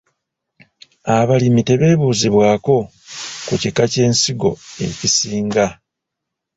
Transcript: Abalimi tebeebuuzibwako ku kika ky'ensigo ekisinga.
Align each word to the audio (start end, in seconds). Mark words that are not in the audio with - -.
Abalimi 1.17 1.61
tebeebuuzibwako 1.67 2.75
ku 3.47 3.53
kika 3.61 3.83
ky'ensigo 3.91 4.51
ekisinga. 4.87 5.65